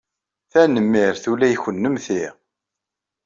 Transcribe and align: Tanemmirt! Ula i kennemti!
Tanemmirt! 0.51 1.23
Ula 1.31 1.47
i 1.49 1.55
kennemti! 1.63 2.23